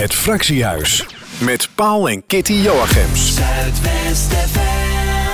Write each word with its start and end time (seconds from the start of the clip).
Het 0.00 0.14
Fractiehuis 0.14 1.06
met 1.44 1.68
Paul 1.74 2.08
en 2.08 2.26
Kitty 2.26 2.52
Joachims. 2.52 3.38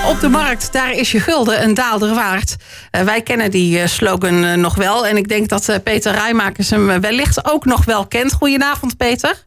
Op 0.09 0.21
de 0.21 0.29
markt, 0.29 0.73
daar 0.73 0.93
is 0.93 1.13
je 1.13 1.21
gulden 1.21 1.63
een 1.63 1.75
daalder 1.75 2.15
waard. 2.15 2.57
Uh, 2.93 3.03
wij 3.03 3.23
kennen 3.23 3.51
die 3.51 3.79
uh, 3.79 3.87
slogan 3.87 4.45
uh, 4.45 4.55
nog 4.55 4.75
wel. 4.75 5.07
En 5.07 5.17
ik 5.17 5.29
denk 5.29 5.49
dat 5.49 5.81
Peter 5.85 6.13
Rijmakers 6.13 6.71
hem 6.71 7.01
wellicht 7.01 7.53
ook 7.53 7.65
nog 7.65 7.85
wel 7.85 8.07
kent. 8.07 8.33
Goedenavond, 8.33 8.97
Peter. 8.97 9.45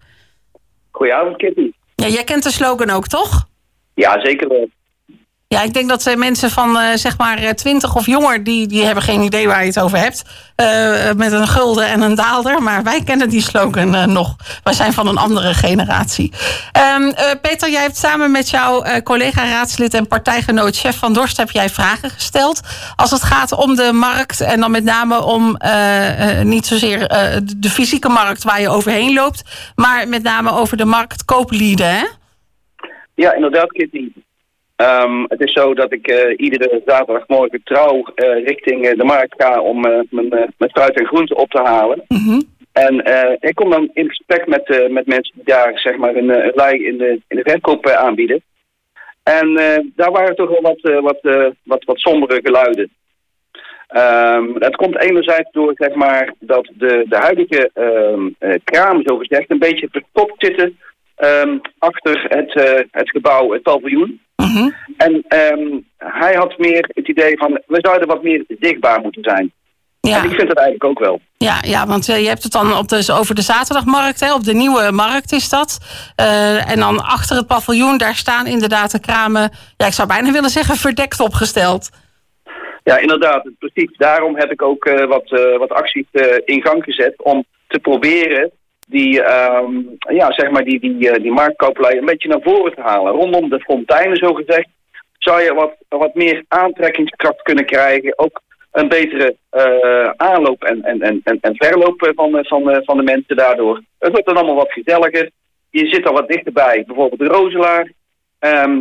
Goedenavond, 0.91 1.37
Kitty. 1.37 1.71
Ja, 1.95 2.07
jij 2.07 2.23
kent 2.23 2.43
de 2.43 2.51
slogan 2.51 2.89
ook, 2.89 3.07
toch? 3.07 3.47
Ja, 3.93 4.19
zeker 4.25 4.47
wel. 4.47 4.69
Ja, 5.55 5.61
ik 5.61 5.73
denk 5.73 5.89
dat 5.89 6.07
uh, 6.07 6.15
mensen 6.15 6.49
van 6.49 6.77
uh, 6.77 6.83
zeg 6.93 7.17
maar 7.17 7.55
twintig 7.55 7.95
of 7.95 8.05
jonger... 8.05 8.43
Die, 8.43 8.67
die 8.67 8.85
hebben 8.85 9.03
geen 9.03 9.21
idee 9.21 9.47
waar 9.47 9.61
je 9.61 9.67
het 9.67 9.79
over 9.79 9.97
hebt. 9.97 10.23
Met 11.17 11.31
een 11.31 11.47
gulden 11.47 11.87
en 11.87 12.01
een 12.01 12.15
daalder. 12.15 12.63
Maar 12.63 12.83
wij 12.83 13.03
kennen 13.03 13.29
die 13.29 13.41
slogan 13.41 14.11
nog. 14.11 14.35
Wij 14.63 14.73
zijn 14.73 14.93
van 14.93 15.07
een 15.07 15.17
andere 15.17 15.53
generatie. 15.53 16.33
Um, 16.97 17.13
Peter, 17.41 17.69
jij 17.69 17.81
hebt 17.81 17.97
samen 17.97 18.31
met 18.31 18.49
jouw 18.49 18.83
collega-raadslid... 19.03 19.93
en 19.93 20.07
partijgenoot 20.07 20.77
Chef 20.77 20.97
van 20.97 21.13
Dorst... 21.13 21.37
heb 21.37 21.51
jij 21.51 21.69
vragen 21.69 22.09
gesteld. 22.09 22.61
Als 22.95 23.11
het 23.11 23.23
gaat 23.23 23.51
om 23.51 23.75
de 23.75 23.91
markt... 23.93 24.41
en 24.41 24.59
dan 24.59 24.71
met 24.71 24.83
name 24.83 25.23
om 25.23 25.57
niet 26.43 26.65
zozeer 26.65 26.99
de 27.57 27.69
fysieke 27.69 28.09
markt... 28.09 28.43
waar 28.43 28.61
je 28.61 28.69
overheen 28.69 29.13
loopt... 29.13 29.71
maar 29.75 30.07
met 30.07 30.23
name 30.23 30.51
over 30.51 30.77
de 30.77 30.85
markt 30.85 31.25
kooplieden, 31.25 31.89
hè? 31.89 32.05
Ja, 33.15 33.33
inderdaad, 33.33 33.71
Kitty. 33.71 34.11
Um, 34.81 35.25
het 35.27 35.41
is 35.41 35.53
zo 35.53 35.73
dat 35.73 35.91
ik 35.91 36.11
uh, 36.11 36.33
iedere 36.37 36.81
zaterdagmorgen 36.85 37.61
trouw 37.63 37.95
uh, 37.95 38.45
richting 38.45 38.85
uh, 38.85 38.97
de 38.97 39.03
markt 39.03 39.33
ga 39.37 39.61
om 39.61 39.79
mijn, 39.81 40.07
mijn 40.29 40.71
fruit 40.71 40.99
en 40.99 41.05
groenten 41.05 41.37
op 41.37 41.49
te 41.49 41.61
halen. 41.61 42.03
Mm 42.07 42.17
-hmm. 42.17 42.43
En 42.71 42.95
ik 43.39 43.55
kom 43.55 43.69
dan 43.69 43.89
in 43.93 44.07
gesprek 44.07 44.47
met, 44.47 44.89
met 44.89 45.07
mensen 45.07 45.33
die 45.35 45.43
daar 45.43 45.79
zeg 45.79 45.97
maar 45.97 46.15
een, 46.15 46.29
een 46.29 46.51
lei 46.55 46.85
in 46.85 46.97
de, 46.97 47.21
in 47.27 47.35
de 47.37 47.49
verkoop 47.49 47.87
aanbieden. 47.87 48.41
En 49.23 49.53
daar 49.95 50.11
waren 50.11 50.35
toch 50.35 50.49
wel 50.49 50.61
wat, 50.61 51.01
wat, 51.01 51.19
wat, 51.63 51.83
wat 51.83 51.99
sombere 51.99 52.39
geluiden. 52.43 52.91
Um, 53.95 54.59
dat 54.59 54.75
komt 54.75 55.01
enerzijds 55.01 55.51
door 55.51 55.71
zeg 55.75 55.95
maar, 55.95 56.33
dat 56.39 56.71
de, 56.77 57.05
de 57.09 57.17
huidige 57.17 57.71
um, 57.73 58.35
kramen 58.63 59.03
zo 59.05 59.17
gezegd 59.17 59.49
een 59.49 59.59
beetje 59.59 59.87
verstopt 59.91 60.33
zitten 60.37 60.77
achter 61.77 62.25
het, 62.27 62.53
het 62.91 63.09
gebouw, 63.09 63.51
het 63.51 63.61
paviljoen. 63.61 64.21
-hmm. 64.35 64.75
En 64.97 65.13
um, 65.13 65.85
hij 65.97 66.33
had 66.33 66.57
meer 66.57 66.89
het 66.93 67.07
idee 67.07 67.37
van, 67.37 67.61
we 67.67 67.77
zouden 67.81 68.07
wat 68.07 68.23
meer 68.23 68.43
zichtbaar 68.59 69.01
moeten 69.01 69.23
zijn. 69.23 69.51
Ja. 70.01 70.17
En 70.17 70.23
ik 70.23 70.35
vind 70.35 70.47
dat 70.47 70.57
eigenlijk 70.57 70.83
ook 70.83 70.99
wel. 70.99 71.21
Ja, 71.37 71.57
ja 71.61 71.87
want 71.87 72.09
uh, 72.09 72.19
je 72.19 72.27
hebt 72.27 72.43
het 72.43 72.51
dan 72.51 72.77
op 72.77 72.87
de, 72.87 73.13
over 73.19 73.35
de 73.35 73.41
zaterdagmarkt, 73.41 74.19
hè, 74.19 74.33
op 74.33 74.43
de 74.43 74.53
nieuwe 74.53 74.91
markt 74.91 75.31
is 75.31 75.49
dat. 75.49 75.77
Uh, 76.21 76.71
en 76.71 76.79
dan 76.79 76.99
achter 76.99 77.35
het 77.35 77.47
paviljoen, 77.47 77.97
daar 77.97 78.15
staan 78.15 78.47
inderdaad 78.47 78.91
de 78.91 78.99
kramen, 78.99 79.51
ja, 79.77 79.85
ik 79.85 79.93
zou 79.93 80.07
bijna 80.07 80.31
willen 80.31 80.49
zeggen, 80.49 80.75
verdekt 80.75 81.19
opgesteld. 81.19 81.89
Ja, 82.83 82.97
inderdaad. 82.97 83.49
Precies 83.59 83.97
daarom 83.97 84.35
heb 84.37 84.51
ik 84.51 84.61
ook 84.61 84.85
uh, 84.85 85.05
wat, 85.05 85.29
wat 85.57 85.71
acties 85.71 86.07
in 86.45 86.61
gang 86.61 86.83
gezet 86.83 87.13
om 87.23 87.45
te 87.67 87.79
proberen 87.79 88.51
die, 88.89 89.23
um, 89.23 89.97
ja, 90.09 90.31
zeg 90.31 90.49
maar 90.49 90.63
die, 90.63 90.79
die, 90.79 91.19
die 91.19 91.31
marktkoopelij 91.31 91.97
een 91.97 92.05
beetje 92.05 92.27
naar 92.27 92.41
voren 92.41 92.75
te 92.75 92.81
halen. 92.81 93.13
Rondom 93.13 93.49
de 93.49 93.59
fonteinen, 93.59 94.17
zo 94.17 94.33
gezegd, 94.33 94.67
zou 95.17 95.41
je 95.41 95.53
wat, 95.53 95.75
wat 95.89 96.15
meer 96.15 96.43
aantrekkingskracht 96.47 97.41
kunnen 97.41 97.65
krijgen. 97.65 98.19
Ook 98.19 98.41
een 98.71 98.87
betere 98.87 99.35
uh, 99.51 100.09
aanloop 100.15 100.63
en, 100.63 100.83
en, 100.83 101.01
en, 101.01 101.37
en 101.41 101.55
verloop 101.55 102.11
van, 102.15 102.45
van, 102.45 102.81
van 102.83 102.97
de 102.97 103.03
mensen 103.03 103.35
daardoor. 103.35 103.81
Het 103.99 104.11
wordt 104.11 104.27
dan 104.27 104.35
allemaal 104.35 104.55
wat 104.55 104.71
gezelliger. 104.71 105.29
Je 105.69 105.87
zit 105.87 106.07
al 106.07 106.13
wat 106.13 106.27
dichterbij, 106.27 106.83
bijvoorbeeld 106.87 107.19
de 107.19 107.35
Rozelaar. 107.35 107.91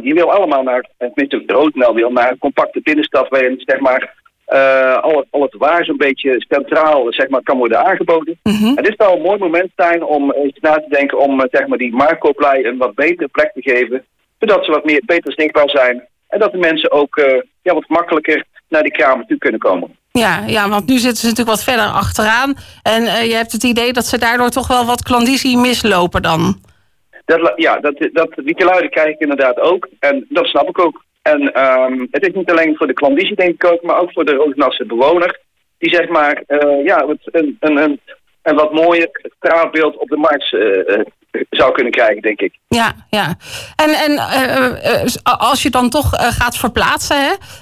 Je 0.02 0.14
wil 0.14 0.32
allemaal 0.32 0.62
naar, 0.62 0.88
tenminste 0.98 1.44
de 1.44 1.52
Roosendaal 1.52 1.94
wil 1.94 2.10
naar 2.10 2.30
een 2.30 2.38
compacte 2.38 2.80
binnenstad 2.82 3.28
waarin 3.28 3.62
zeg 3.64 3.80
maar 3.80 4.14
uh, 4.52 5.02
al, 5.02 5.16
het, 5.16 5.26
al 5.30 5.42
het 5.42 5.54
waar 5.58 5.84
zo'n 5.84 5.96
beetje 5.96 6.44
centraal 6.48 7.06
zeg 7.12 7.28
maar, 7.28 7.42
kan 7.42 7.58
worden 7.58 7.84
aangeboden. 7.84 8.38
Mm 8.42 8.54
-hmm. 8.54 8.76
En 8.76 8.82
dit 8.82 8.94
zou 8.96 9.16
een 9.16 9.22
mooi 9.22 9.38
moment 9.38 9.70
zijn 9.76 10.04
om 10.04 10.32
eens 10.32 10.58
na 10.60 10.74
te 10.74 10.88
denken 10.88 11.18
om 11.18 11.46
zeg 11.50 11.66
maar, 11.66 11.78
die 11.78 11.94
marktkooplei 11.94 12.64
een 12.64 12.78
wat 12.78 12.94
betere 12.94 13.28
plek 13.28 13.52
te 13.54 13.62
geven. 13.62 14.04
Zodat 14.38 14.64
ze 14.64 14.70
wat 14.70 14.84
meer 14.84 15.02
beter 15.06 15.32
zichtbaar 15.32 15.70
zijn. 15.70 16.06
En 16.28 16.38
dat 16.38 16.52
de 16.52 16.58
mensen 16.58 16.90
ook 16.90 17.16
uh, 17.16 17.42
ja, 17.62 17.74
wat 17.74 17.88
makkelijker 17.88 18.44
naar 18.68 18.82
die 18.82 18.92
kramen 18.92 19.26
toe 19.26 19.38
kunnen 19.38 19.60
komen. 19.60 19.96
Ja, 20.12 20.42
ja, 20.46 20.68
want 20.68 20.86
nu 20.86 20.98
zitten 20.98 21.18
ze 21.18 21.26
natuurlijk 21.26 21.56
wat 21.56 21.64
verder 21.64 21.86
achteraan. 21.86 22.54
En 22.82 23.02
uh, 23.02 23.24
je 23.24 23.34
hebt 23.34 23.52
het 23.52 23.62
idee 23.62 23.92
dat 23.92 24.06
ze 24.06 24.18
daardoor 24.18 24.50
toch 24.50 24.68
wel 24.68 24.84
wat 24.84 25.02
klandizie 25.02 25.56
mislopen 25.56 26.22
dan. 26.22 26.60
Dat, 27.24 27.52
ja, 27.56 27.80
dat, 27.80 28.08
dat, 28.12 28.30
die 28.34 28.56
geluiden 28.56 28.90
krijg 28.90 29.08
ik 29.08 29.20
inderdaad 29.20 29.60
ook. 29.60 29.88
En 29.98 30.26
dat 30.28 30.46
snap 30.46 30.68
ik 30.68 30.78
ook. 30.78 31.04
En 31.22 31.66
um, 31.66 32.08
het 32.10 32.26
is 32.26 32.34
niet 32.34 32.50
alleen 32.50 32.76
voor 32.76 32.86
de 32.86 32.92
klandizie, 32.92 33.36
denk 33.36 33.62
ik 33.62 33.72
ook, 33.72 33.82
maar 33.82 34.00
ook 34.00 34.12
voor 34.12 34.24
de 34.24 34.34
Roosnasse 34.34 34.86
bewoner. 34.86 35.40
Die 35.78 35.94
zeg 35.94 36.08
maar, 36.08 36.42
uh, 36.48 36.84
ja, 36.84 37.06
een, 37.24 37.56
een, 37.60 38.00
een, 38.42 38.56
wat 38.56 38.72
mooier 38.72 39.08
straatbeeld 39.38 39.96
op 39.96 40.08
de 40.08 40.16
markt 40.16 40.52
uh, 40.52 41.04
zou 41.50 41.72
kunnen 41.72 41.92
krijgen, 41.92 42.22
denk 42.22 42.40
ik. 42.40 42.58
Ja, 42.68 42.94
ja. 43.10 43.36
En, 43.76 43.90
en 43.90 44.18
als 45.22 45.62
je 45.62 45.70
dan 45.70 45.90
toch 45.90 46.10
gaat 46.10 46.56
verplaatsen, 46.56 47.16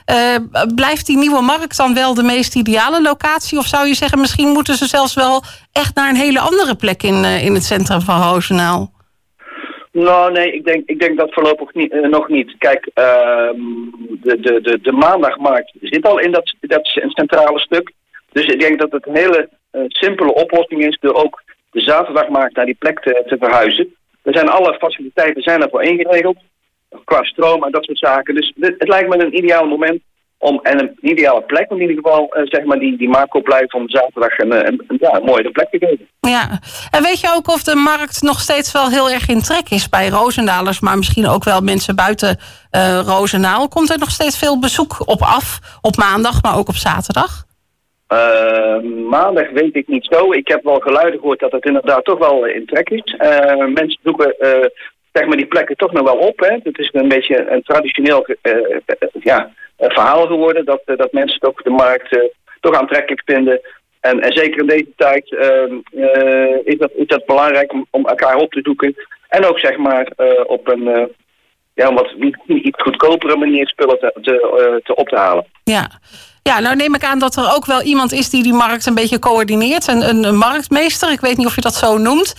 hè, 0.05 0.37
blijft 0.75 1.07
die 1.07 1.17
nieuwe 1.17 1.43
markt 1.43 1.77
dan 1.77 1.95
wel 1.95 2.15
de 2.15 2.23
meest 2.23 2.55
ideale 2.55 3.03
locatie? 3.03 3.59
Of 3.59 3.67
zou 3.67 3.87
je 3.87 3.95
zeggen, 3.95 4.21
misschien 4.21 4.49
moeten 4.49 4.75
ze 4.75 4.87
zelfs 4.87 5.15
wel 5.15 5.43
echt 5.73 5.95
naar 5.95 6.09
een 6.09 6.17
hele 6.17 6.41
andere 6.41 6.75
plek 6.75 7.03
in, 7.03 7.25
in 7.25 7.55
het 7.55 7.65
centrum 7.65 8.01
van 8.01 8.23
Roosendaal? 8.23 8.95
Nou, 10.05 10.33
nee, 10.33 10.53
ik 10.53 10.65
denk, 10.65 10.83
ik 10.87 11.01
denk 11.01 11.19
dat 11.19 11.33
voorlopig 11.33 11.75
niet, 11.75 11.93
uh, 11.93 12.09
nog 12.09 12.29
niet. 12.29 12.55
Kijk, 12.59 12.87
uh, 12.87 13.51
de, 14.23 14.41
de, 14.41 14.61
de, 14.61 14.79
de 14.83 14.93
maandagmarkt 14.93 15.73
zit 15.81 16.07
al 16.07 16.19
in 16.19 16.33
dat, 16.33 16.55
dat 16.61 16.87
centrale 17.09 17.59
stuk. 17.59 17.93
Dus 18.33 18.45
ik 18.45 18.61
denk 18.61 18.81
dat 18.81 18.93
het 18.93 19.07
een 19.07 19.17
hele 19.17 19.49
uh, 19.73 19.83
simpele 19.89 20.35
oplossing 20.35 20.87
is 20.87 20.99
door 21.01 21.15
ook 21.15 21.43
de 21.71 21.81
zaterdagmarkt 21.81 22.57
naar 22.57 22.65
die 22.65 22.75
plek 22.79 23.01
te, 23.01 23.23
te 23.27 23.37
verhuizen. 23.39 23.95
Er 24.23 24.35
zijn 24.35 24.49
alle 24.49 24.77
faciliteiten 24.79 25.43
zijn 25.43 25.63
ervoor 25.63 25.83
ingeregeld, 25.83 26.37
qua 27.05 27.23
stroom 27.23 27.65
en 27.65 27.73
dat 27.73 27.85
soort 27.85 27.99
zaken. 27.99 28.35
Dus 28.35 28.53
het 28.57 28.89
lijkt 28.89 29.09
me 29.09 29.25
een 29.25 29.37
ideaal 29.37 29.67
moment 29.67 30.03
om, 30.47 30.61
en 30.63 30.81
een 30.81 30.97
ideale 31.01 31.43
plek 31.43 31.71
om 31.71 31.81
in 31.81 31.89
ieder 31.89 32.03
geval 32.05 32.37
uh, 32.37 32.43
zeg 32.45 32.65
maar 32.65 32.79
die, 32.79 32.97
die 32.97 33.09
marktkooplei 33.09 33.65
van 33.69 33.89
zaterdag 33.89 34.39
een, 34.39 34.53
een, 34.53 34.85
een, 34.87 34.97
ja, 35.01 35.15
een 35.15 35.25
mooie 35.25 35.51
plek 35.51 35.71
te 35.71 35.79
geven. 35.79 36.09
Ja, 36.21 36.61
en 36.91 37.03
weet 37.03 37.21
je 37.21 37.33
ook 37.37 37.49
of 37.49 37.63
de 37.63 37.75
markt 37.75 38.23
nog 38.23 38.41
steeds 38.41 38.73
wel 38.73 38.89
heel 38.89 39.11
erg 39.11 39.29
in 39.29 39.43
trek 39.43 39.71
is 39.71 39.89
bij 39.89 40.09
Roosendalers, 40.09 40.81
maar 40.81 40.97
misschien 40.97 41.29
ook 41.29 41.45
wel 41.45 41.61
mensen 41.61 41.97
buiten 41.97 42.39
uh, 42.77 43.01
Roosendaal? 43.07 43.69
Komt 43.69 43.91
er 43.91 43.99
nog 43.99 44.11
steeds 44.11 44.39
veel 44.39 44.59
bezoek 44.59 44.93
op 45.05 45.21
af, 45.21 45.59
op 45.81 45.97
maandag, 45.97 46.43
maar 46.43 46.59
ook 46.59 46.69
op 46.69 46.75
zaterdag? 46.75 47.45
Uh, 48.13 49.09
maandag 49.11 49.51
weet 49.51 49.77
ik 49.77 49.89
niet 49.89 50.07
zo. 50.11 50.33
Ik 50.33 50.49
heb 50.49 50.65
wel 50.65 50.81
geluiden 50.81 51.21
gehoord 51.21 51.41
dat 51.41 51.53
het 51.53 51.65
inderdaad 51.65 52.05
toch 52.05 52.19
wel 52.19 52.47
in 52.47 52.67
trek 52.67 52.91
is. 52.91 53.15
mensen 53.75 53.99
zoeken 54.03 54.35
zeg 55.13 55.27
maar 55.27 55.37
die 55.37 55.47
plekken 55.47 55.77
toch 55.77 55.93
nog 55.93 56.05
wel 56.05 56.19
op. 56.19 56.41
Hè. 56.41 56.57
Het 56.63 56.79
is 56.79 56.91
een 56.93 57.09
beetje 57.09 57.51
een 57.51 57.63
traditioneel 57.63 58.27
ja, 59.13 59.51
verhaal 59.79 60.27
geworden. 60.27 60.65
Dat, 60.65 60.83
uh, 60.87 60.97
dat 60.97 61.13
mensen 61.13 61.41
toch 61.41 61.63
de 61.63 61.71
markt 61.71 62.13
uh, 62.13 62.23
toch 62.61 62.75
aantrekkelijk 62.75 63.23
vinden. 63.25 63.61
En, 64.01 64.21
en 64.21 64.33
zeker 64.33 64.61
in 64.61 64.67
deze 64.67 64.93
tijd 64.97 65.25
is, 66.65 66.79
dat, 66.79 66.91
is 66.95 67.07
dat 67.07 67.27
belangrijk 67.27 67.73
om, 67.73 67.87
om 67.91 68.07
elkaar 68.07 68.37
op 68.37 68.53
te 68.53 68.61
zoeken. 68.63 68.95
En 69.29 69.45
ook 69.45 69.59
zeg 69.59 69.77
maar 69.77 70.13
op 70.47 70.69
een 70.69 71.11
ja, 71.75 71.93
wat 71.93 72.15
iets 72.47 72.83
goedkopere 72.83 73.37
manier 73.37 73.69
spullen 73.69 73.99
te, 73.99 74.13
te, 74.23 74.81
te 74.85 74.95
op 74.95 75.09
te 75.09 75.17
halen. 75.17 75.47
Ja. 75.65 75.91
Ja, 76.43 76.61
nou 76.61 76.77
neem 76.77 76.95
ik 76.95 77.05
aan 77.05 77.19
dat 77.19 77.37
er 77.37 77.55
ook 77.55 77.67
wel 77.67 77.83
iemand 77.83 78.13
is 78.13 78.31
die 78.31 78.43
die 78.43 78.53
markt 78.53 78.87
een 78.87 78.95
beetje 78.95 79.19
coördineert. 79.19 79.87
Een, 79.87 80.25
een 80.25 80.37
marktmeester, 80.37 81.13
ik 81.13 81.21
weet 81.21 81.37
niet 81.37 81.47
of 81.47 81.55
je 81.55 81.61
dat 81.61 81.75
zo 81.75 81.99
noemt. 81.99 82.35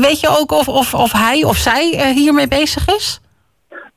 weet 0.00 0.20
je 0.20 0.28
ook 0.38 0.52
of, 0.52 0.68
of, 0.68 0.94
of 0.94 1.12
hij 1.12 1.44
of 1.44 1.56
zij 1.56 2.12
hiermee 2.14 2.48
bezig 2.48 2.88
is? 2.88 3.20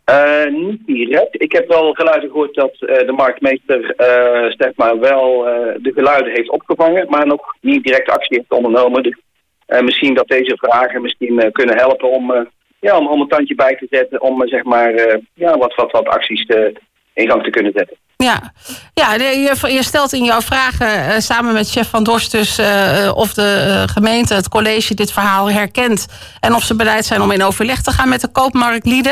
Uh, 0.10 0.46
niet 0.46 0.86
direct. 0.86 1.42
Ik 1.42 1.52
heb 1.52 1.68
wel 1.68 1.94
geluiden 1.94 2.30
gehoord 2.30 2.56
dat 2.56 2.76
uh, 2.80 2.98
de 2.98 3.12
marktmeester 3.12 3.80
uh, 3.82 4.54
zeg 4.58 4.72
maar 4.76 5.00
wel 5.00 5.44
de 5.78 5.92
geluiden 5.94 6.34
heeft 6.34 6.50
opgevangen, 6.50 7.10
maar 7.10 7.28
nog 7.28 7.56
niet 7.62 7.84
direct 7.84 8.10
actie 8.10 8.38
heeft 8.38 8.52
ondernomen. 8.52 9.04
Dus 9.04 9.18
misschien 9.82 10.14
dat 10.14 10.28
deze 10.28 10.58
vragen 10.58 11.02
misschien 11.02 11.52
kunnen 11.52 11.78
helpen 11.78 12.10
om, 12.10 12.48
ja, 12.80 12.98
om, 12.98 13.08
om 13.08 13.22
een 13.22 13.28
tandje 13.28 13.56
bij 13.56 13.76
te 13.76 13.88
zetten, 13.90 14.22
om 14.22 14.48
zeg 14.48 14.64
maar 14.64 15.20
ja, 15.34 15.58
wat, 15.58 15.76
wat, 15.76 15.92
wat 15.92 16.08
acties 16.08 16.46
in 17.18 17.30
gang 17.30 17.44
te 17.44 17.50
kunnen 17.50 17.72
zetten. 17.76 17.98
Ja, 18.18 18.54
ja 18.94 19.14
je, 19.14 19.74
je 19.74 19.84
stelt 19.84 20.14
in 20.14 20.24
jouw 20.24 20.42
vragen 20.42 20.88
uh, 20.88 21.18
samen 21.18 21.54
met 21.54 21.70
chef 21.70 21.90
Van 21.90 22.04
Dorst 22.04 22.32
dus 22.32 22.60
uh, 22.60 23.12
of 23.16 23.34
de 23.34 23.66
uh, 23.68 23.84
gemeente, 23.94 24.34
het 24.34 24.50
college 24.50 24.94
dit 24.94 25.12
verhaal 25.12 25.52
herkent. 25.52 26.08
En 26.40 26.54
of 26.54 26.64
ze 26.64 26.76
bereid 26.76 27.06
zijn 27.06 27.22
om 27.22 27.32
in 27.32 27.44
overleg 27.44 27.82
te 27.82 27.92
gaan 27.92 28.10
met 28.10 28.22
de 28.22 28.32
koopmarktlieden. 28.32 29.12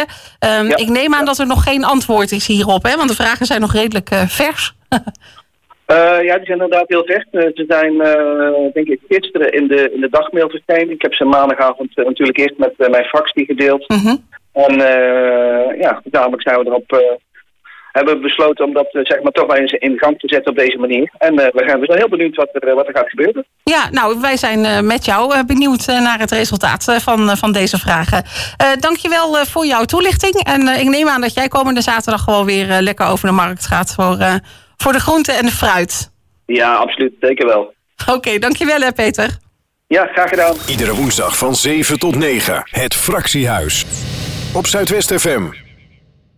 Um, 0.59 0.67
ja. 0.67 0.75
Ik 0.75 0.89
neem 0.89 1.13
aan 1.13 1.25
dat 1.25 1.37
er 1.37 1.47
nog 1.47 1.63
geen 1.63 1.83
antwoord 1.83 2.31
is 2.31 2.47
hierop, 2.47 2.83
hè? 2.83 2.95
want 2.95 3.09
de 3.09 3.15
vragen 3.15 3.45
zijn 3.45 3.61
nog 3.61 3.73
redelijk 3.73 4.09
vers. 4.27 4.73
Ja, 5.87 6.37
die 6.37 6.45
zijn 6.45 6.61
inderdaad 6.61 6.87
heel. 6.87 7.09
Uh, 7.09 7.19
ze 7.31 7.65
zijn, 7.67 7.97
denk 8.73 8.87
ik, 8.87 8.99
gisteren 9.09 9.51
in 9.51 9.67
de, 9.67 9.91
in 9.93 10.01
de 10.01 10.09
dagmail 10.09 10.49
verschenen. 10.49 10.89
Ik 10.89 11.01
heb 11.01 11.13
ze 11.13 11.23
maandagavond 11.23 11.95
natuurlijk 11.95 12.37
eerst 12.37 12.57
met 12.57 12.73
mijn 12.77 13.05
fractie 13.05 13.45
gedeeld. 13.45 13.89
Mm 13.89 13.97
-hmm. 13.97 14.25
En 14.53 14.75
ja, 15.79 16.01
zijn 16.11 16.59
we 16.59 16.65
erop 16.65 17.19
hebben 17.97 18.21
besloten 18.21 18.65
om 18.65 18.73
dat 18.73 18.87
zeg 18.91 19.21
maar, 19.21 19.31
toch 19.31 19.47
wel 19.47 19.55
eens 19.55 19.71
in 19.71 19.97
gang 19.97 20.19
te 20.19 20.27
zetten 20.27 20.51
op 20.51 20.57
deze 20.57 20.77
manier. 20.77 21.11
En 21.17 21.35
we, 21.35 21.63
gaan, 21.65 21.79
we 21.79 21.85
zijn 21.85 21.97
heel 21.97 22.09
benieuwd 22.09 22.35
wat 22.35 22.49
er, 22.51 22.75
wat 22.75 22.87
er 22.87 22.95
gaat 22.95 23.09
gebeuren. 23.09 23.45
Ja, 23.63 23.89
nou, 23.91 24.19
wij 24.21 24.37
zijn 24.37 24.85
met 24.85 25.05
jou 25.05 25.45
benieuwd 25.45 25.85
naar 25.87 26.19
het 26.19 26.31
resultaat 26.31 26.97
van, 26.99 27.37
van 27.37 27.51
deze 27.51 27.77
vragen. 27.77 28.23
dankjewel 28.79 29.45
voor 29.45 29.65
jouw 29.65 29.83
toelichting. 29.83 30.33
En 30.33 30.67
ik 30.67 30.89
neem 30.89 31.07
aan 31.07 31.21
dat 31.21 31.33
jij 31.33 31.47
komende 31.47 31.81
zaterdag 31.81 32.23
gewoon 32.23 32.45
weer 32.45 32.81
lekker 32.81 33.07
over 33.07 33.27
de 33.27 33.33
markt 33.33 33.65
gaat 33.65 33.93
voor 33.93 34.17
voor 34.77 34.91
de 34.91 34.99
groente 34.99 35.31
en 35.31 35.45
de 35.45 35.51
fruit. 35.51 36.11
Ja, 36.45 36.75
absoluut. 36.75 37.13
Zeker 37.19 37.45
wel. 37.45 37.73
Oké, 38.01 38.11
okay, 38.11 38.39
dankjewel 38.39 38.79
hè 38.79 38.91
Peter. 38.91 39.37
Ja, 39.87 40.05
graag 40.05 40.29
gedaan. 40.29 40.55
Iedere 40.67 40.95
woensdag 40.95 41.37
van 41.37 41.55
7 41.55 41.99
tot 41.99 42.15
9. 42.15 42.61
Het 42.65 42.93
Fractiehuis. 42.93 43.85
Op 44.53 44.67
Zuidwest 44.67 45.13
FM. 45.13 45.64